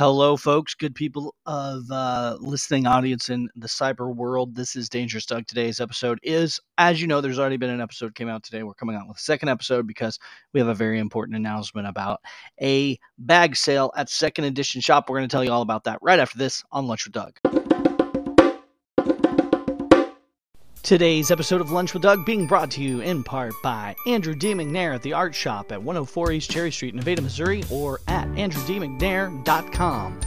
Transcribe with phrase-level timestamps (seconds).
[0.00, 4.54] Hello, folks, good people of uh, listening audience in the cyber world.
[4.54, 5.46] This is Dangerous Doug.
[5.46, 8.62] Today's episode is, as you know, there's already been an episode came out today.
[8.62, 10.18] We're coming out with a second episode because
[10.54, 12.20] we have a very important announcement about
[12.62, 15.10] a bag sale at Second Edition Shop.
[15.10, 17.59] We're going to tell you all about that right after this on Lunch with Doug.
[20.82, 24.54] Today's episode of Lunch with Doug being brought to you in part by Andrew D.
[24.54, 30.20] McNair at the Art Shop at 104 East Cherry Street, Nevada, Missouri, or at andrewdmcnair.com.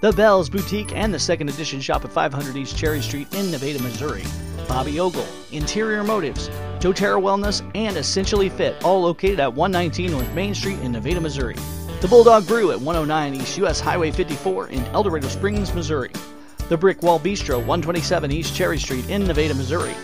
[0.00, 3.80] The Bells Boutique and the Second Edition Shop at 500 East Cherry Street in Nevada,
[3.82, 4.24] Missouri.
[4.66, 6.48] Bobby Ogle, Interior Motives,
[6.80, 11.56] doTERRA Wellness, and Essentially Fit, all located at 119 North Main Street in Nevada, Missouri.
[12.00, 16.10] The Bulldog Brew at 109 East US Highway 54 in El Dorado Springs, Missouri.
[16.68, 19.94] The Brick Wall Bistro, 127 East Cherry Street in Nevada, Missouri.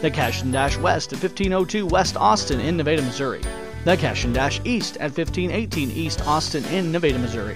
[0.00, 3.40] The Cash and Dash West at 1502 West Austin in Nevada, Missouri.
[3.84, 7.54] The Cash and Dash East at 1518 East Austin in Nevada, Missouri.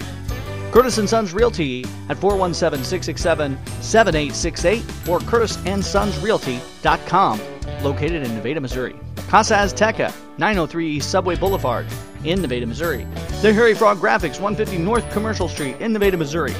[0.71, 7.41] Curtis and Sons Realty at 417-667-7868 or curtisandsonsrealty.com,
[7.83, 8.95] located in Nevada, Missouri.
[9.27, 11.85] Casa Azteca, 903 East Subway Boulevard
[12.23, 13.05] in Nevada, Missouri.
[13.41, 16.53] The Harry Frog Graphics, 150 North Commercial Street in Nevada, Missouri.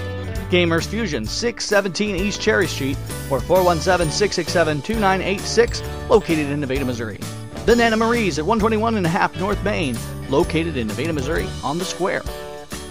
[0.53, 2.95] Gamers Fusion, 617 East Cherry Street,
[3.31, 7.19] or 417 667 2986, located in Nevada, Missouri.
[7.65, 9.97] The Nana Marie's at 121 and a half North Main,
[10.29, 12.21] located in Nevada, Missouri, on the square.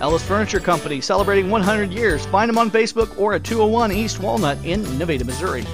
[0.01, 2.27] Ellis Furniture Company, celebrating 100 years.
[2.27, 5.65] Find them on Facebook or at 201 East Walnut in Nevada, Missouri.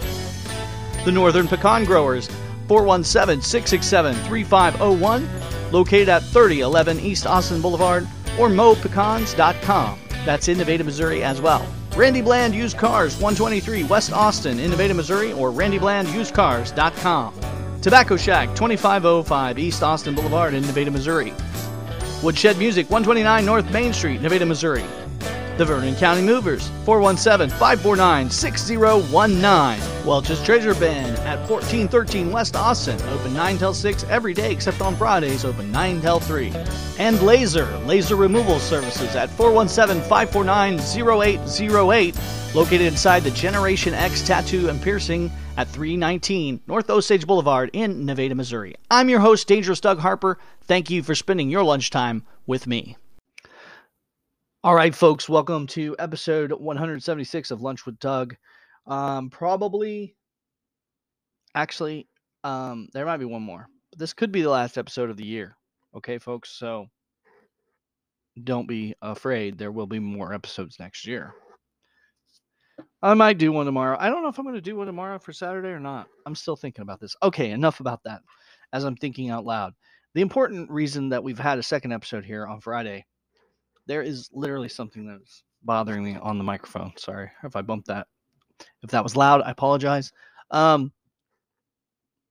[1.06, 2.28] The Northern Pecan Growers,
[2.66, 8.06] 417 667 3501, located at 3011 East Austin Boulevard,
[8.38, 9.98] or mopecans.com.
[10.26, 11.66] That's in Nevada, Missouri as well.
[11.98, 17.34] Randy Bland Used Cars, 123 West Austin in Nevada, Missouri, or randyblandusedcars.com.
[17.82, 21.34] Tobacco Shack, 2505 East Austin Boulevard in Nevada, Missouri.
[22.22, 24.84] Woodshed Music, 129 North Main Street, Nevada, Missouri.
[25.58, 30.06] The Vernon County Movers, 417 549 6019.
[30.06, 34.94] Welch's Treasure Bin at 1413 West Austin, open 9 till 6 every day except on
[34.94, 36.52] Fridays, open 9 till 3.
[37.00, 42.16] And Laser, Laser Removal Services at 417 549 0808,
[42.54, 48.36] located inside the Generation X Tattoo and Piercing at 319 North Osage Boulevard in Nevada,
[48.36, 48.76] Missouri.
[48.92, 50.38] I'm your host, Dangerous Doug Harper.
[50.62, 52.96] Thank you for spending your lunchtime with me.
[54.68, 58.36] All right, folks, welcome to episode 176 of Lunch with Doug.
[58.86, 60.14] Um, probably,
[61.54, 62.06] actually,
[62.44, 65.56] um, there might be one more, this could be the last episode of the year.
[65.96, 66.84] Okay, folks, so
[68.44, 69.56] don't be afraid.
[69.56, 71.32] There will be more episodes next year.
[73.00, 73.96] I might do one tomorrow.
[73.98, 76.08] I don't know if I'm going to do one tomorrow for Saturday or not.
[76.26, 77.16] I'm still thinking about this.
[77.22, 78.20] Okay, enough about that
[78.74, 79.72] as I'm thinking out loud.
[80.12, 83.06] The important reason that we've had a second episode here on Friday
[83.88, 86.92] there is literally something that's bothering me on the microphone.
[86.96, 88.06] Sorry if I bumped that.
[88.82, 90.12] If that was loud, I apologize.
[90.50, 90.92] Um,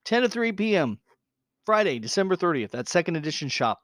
[0.06, 1.00] 10 to 3 p.m.
[1.66, 3.80] Friday, December 30th, at Second Edition Shop.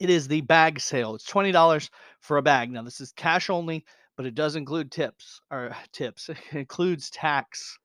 [0.00, 1.14] It is the bag sale.
[1.14, 1.88] It's $20
[2.20, 2.70] for a bag.
[2.70, 3.84] Now, this is cash only,
[4.16, 6.28] but it does include tips or tips.
[6.28, 7.78] It includes tax.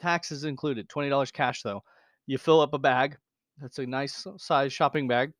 [0.00, 0.88] Tax is included.
[0.88, 1.82] $20 cash, though.
[2.26, 3.16] You fill up a bag.
[3.60, 5.32] That's a nice size shopping bag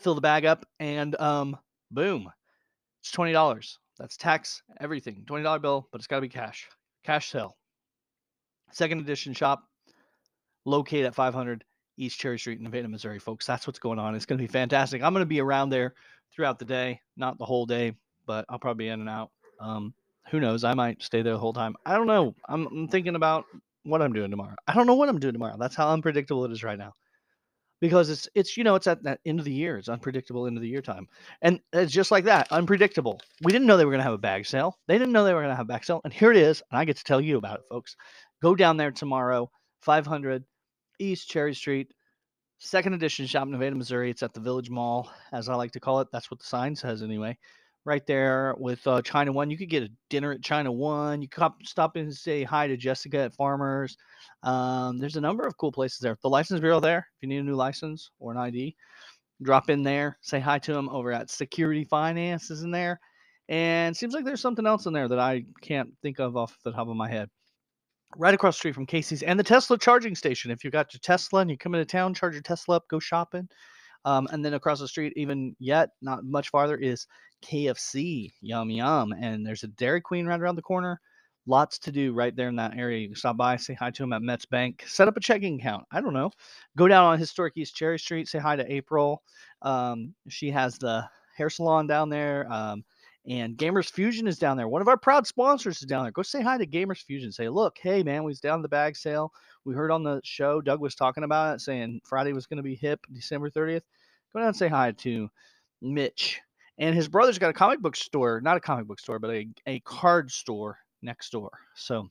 [0.00, 1.56] fill the bag up, and um,
[1.90, 2.30] boom,
[3.00, 3.78] it's twenty dollars.
[3.98, 5.24] That's tax, everything.
[5.26, 6.68] Twenty dollar bill, but it's got to be cash.
[7.04, 7.56] Cash sale.
[8.70, 9.64] Second edition shop,
[10.64, 11.62] located at 500
[11.98, 13.44] East Cherry Street in Nevada, Missouri, folks.
[13.44, 14.14] That's what's going on.
[14.14, 15.02] It's going to be fantastic.
[15.02, 15.94] I'm going to be around there
[16.34, 17.92] throughout the day, not the whole day,
[18.24, 19.30] but I'll probably be in and out.
[19.60, 19.92] Um,
[20.30, 20.64] who knows?
[20.64, 21.76] I might stay there the whole time.
[21.84, 22.34] I don't know.
[22.48, 23.44] I'm, I'm thinking about
[23.82, 24.54] what I'm doing tomorrow.
[24.66, 25.56] I don't know what I'm doing tomorrow.
[25.58, 26.94] That's how unpredictable it is right now
[27.82, 30.56] because it's it's you know it's at that end of the year it's unpredictable end
[30.56, 31.08] of the year time
[31.42, 33.20] and it's just like that unpredictable.
[33.42, 35.34] We didn't know they were going to have a bag sale they didn't know they
[35.34, 37.04] were going to have a bag sale and here it is and i get to
[37.04, 37.96] tell you about it folks.
[38.40, 39.50] Go down there tomorrow
[39.80, 40.44] 500
[41.00, 41.92] east cherry street
[42.58, 45.80] second edition shop in nevada missouri it's at the village mall as i like to
[45.80, 47.36] call it that's what the sign says anyway
[47.84, 51.28] right there with uh, china one you could get a dinner at china one you
[51.28, 53.96] could stop in and say hi to jessica at farmers
[54.42, 56.16] um, there's a number of cool places there.
[56.22, 58.74] The license bureau there, if you need a new license or an ID,
[59.42, 63.00] drop in there, say hi to them over at Security Finance is in there.
[63.48, 66.72] And seems like there's something else in there that I can't think of off the
[66.72, 67.28] top of my head.
[68.16, 70.50] Right across the street from Casey's and the Tesla charging station.
[70.50, 72.98] If you've got your Tesla and you come into town, charge your Tesla up, go
[72.98, 73.48] shopping.
[74.04, 77.06] Um, and then across the street, even yet, not much farther, is
[77.42, 78.32] KFC.
[78.40, 79.12] Yum, yum.
[79.12, 81.00] And there's a Dairy Queen right around the corner
[81.46, 83.00] lots to do right there in that area.
[83.00, 85.58] You can stop by, say hi to them at Mets Bank, set up a checking
[85.58, 85.84] account.
[85.90, 86.30] I don't know.
[86.76, 89.22] Go down on historic East Cherry Street, say hi to April.
[89.62, 92.50] Um, she has the hair salon down there.
[92.52, 92.84] Um,
[93.26, 94.68] And Gamers Fusion is down there.
[94.68, 96.12] One of our proud sponsors is down there.
[96.12, 97.30] Go say hi to Gamers Fusion.
[97.32, 99.32] Say, look, hey man, we was down the bag sale.
[99.64, 102.64] We heard on the show Doug was talking about it, saying Friday was going to
[102.64, 103.82] be hip, December 30th.
[104.32, 105.28] Go down and say hi to
[105.80, 106.40] Mitch.
[106.78, 109.48] And his brother's got a comic book store, not a comic book store, but a,
[109.66, 111.50] a card store next door.
[111.74, 112.08] So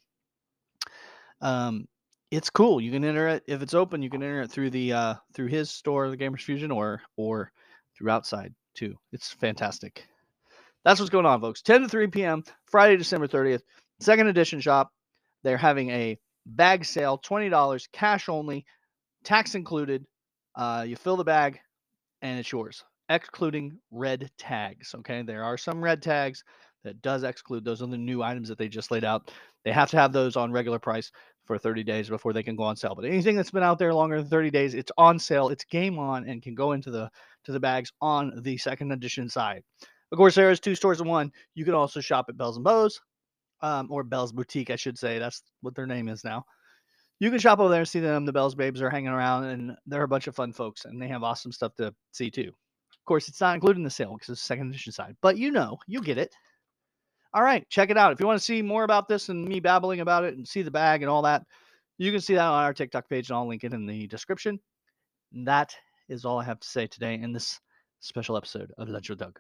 [1.42, 1.88] um,
[2.30, 2.80] it's cool.
[2.80, 4.02] You can enter it if it's open.
[4.02, 7.52] You can enter it through the uh, through his store, the Gamers Fusion, or or
[7.98, 8.96] through outside too.
[9.12, 10.08] It's fantastic.
[10.84, 11.62] That's what's going on, folks.
[11.62, 12.44] 10 to 3 p.m.
[12.66, 13.62] Friday, December 30th.
[14.00, 14.92] Second edition shop.
[15.44, 18.66] They're having a bag sale, $20, cash only,
[19.24, 20.06] tax included.
[20.56, 21.60] Uh, you fill the bag
[22.22, 24.94] and it's yours, excluding red tags.
[25.00, 25.22] Okay.
[25.22, 26.44] There are some red tags
[26.84, 29.32] that does exclude those are the new items that they just laid out.
[29.64, 31.12] They have to have those on regular price
[31.46, 32.96] for 30 days before they can go on sale.
[32.96, 35.50] But anything that's been out there longer than 30 days, it's on sale.
[35.50, 37.10] It's game on and can go into the
[37.44, 39.64] to the bags on the second edition side.
[40.12, 41.32] Of course, there is two stores in one.
[41.56, 43.00] You can also shop at Bells and Bows,
[43.62, 45.20] um, or Bell's Boutique, I should say.
[45.20, 46.44] That's what their name is now.
[47.20, 48.26] You can shop over there and see them.
[48.26, 51.08] The Bells Babes are hanging around, and they're a bunch of fun folks, and they
[51.08, 52.52] have awesome stuff to see too.
[53.02, 55.38] Of course, it's not included in the sale because it's the second edition side, but
[55.38, 56.34] you know, you get it.
[57.34, 58.12] All right, check it out.
[58.12, 60.62] If you want to see more about this and me babbling about it and see
[60.62, 61.44] the bag and all that,
[61.98, 64.60] you can see that on our TikTok page, and I'll link it in the description.
[65.32, 65.74] That
[66.10, 67.60] is all I have to say today in this
[68.02, 69.40] special episode of with Doug.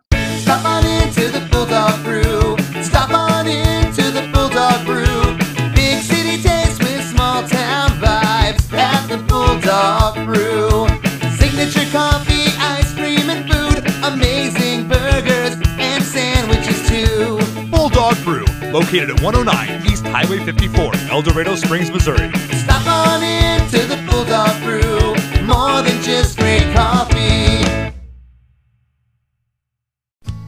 [18.73, 22.31] Located at 109 East Highway 54, El Dorado Springs, Missouri.
[22.53, 25.13] Stop on into the Bulldog Brew.
[25.45, 27.21] More than just great coffee.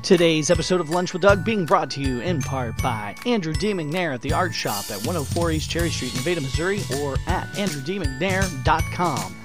[0.04, 3.72] Today's episode of Lunch with Doug being brought to you in part by Andrew D.
[3.72, 7.48] McNair at the Art Shop at 104 East Cherry Street, in Nevada, Missouri, or at
[7.54, 9.36] andrewdmcnair.com.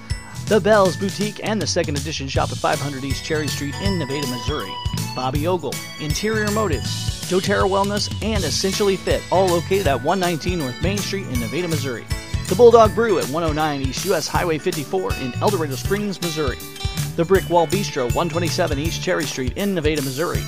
[0.47, 4.27] The Bells Boutique and the second edition shop at 500 East Cherry Street in Nevada,
[4.27, 4.71] Missouri.
[5.15, 10.97] Bobby Ogle, Interior Motives, doTERRA Wellness, and Essentially Fit, all located at 119 North Main
[10.97, 12.03] Street in Nevada, Missouri.
[12.47, 16.57] The Bulldog Brew at 109 East US Highway 54 in El Dorado Springs, Missouri.
[17.15, 20.41] The Brick Wall Bistro, 127 East Cherry Street in Nevada, Missouri.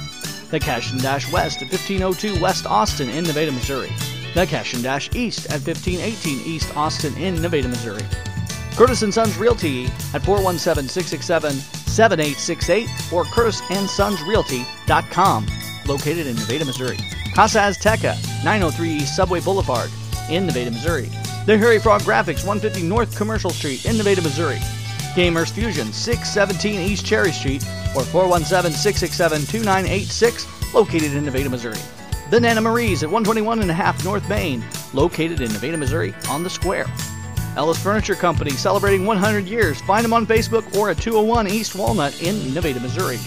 [0.50, 3.92] The Cash and Dash West at 1502 West Austin in Nevada, Missouri.
[4.34, 8.02] The Cash and Dash East at 1518 East Austin in Nevada, Missouri.
[8.76, 9.86] Curtis and Sons Realty
[10.16, 15.46] at 417-667-7868 or curtisandsonsrealty.com,
[15.86, 16.98] located in Nevada, Missouri.
[17.34, 19.90] Casa Azteca, 903 East Subway Boulevard
[20.30, 21.10] in Nevada, Missouri.
[21.46, 24.60] The Harry Frog Graphics, 150 North Commercial Street in Nevada, Missouri.
[25.16, 27.64] Gamers Fusion, 617 East Cherry Street
[27.96, 31.80] or 417-667-2986, located in Nevada, Missouri.
[32.30, 34.64] The Nana Marie's at 121 and a half North Main,
[34.94, 36.86] located in Nevada, Missouri, on the square.
[37.58, 39.82] Ellis Furniture Company celebrating 100 years.
[39.82, 43.20] Find them on Facebook or at 201 East Walnut in Nevada, Missouri.